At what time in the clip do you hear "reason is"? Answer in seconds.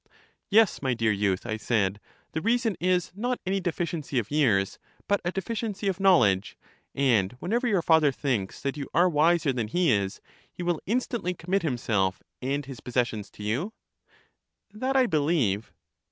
2.41-3.11